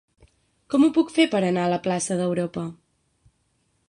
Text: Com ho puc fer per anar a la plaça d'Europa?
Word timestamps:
Com 0.73 0.85
ho 0.85 0.89
puc 0.95 1.11
fer 1.17 1.25
per 1.35 1.41
anar 1.49 1.65
a 1.69 1.71
la 1.73 1.79
plaça 1.89 2.17
d'Europa? 2.21 2.65